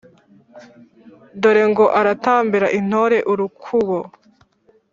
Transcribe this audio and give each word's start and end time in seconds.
dore 1.41 1.63
ngo 1.71 1.85
aratambira 1.99 2.67
intore 2.79 3.17
urukubo, 3.31 3.97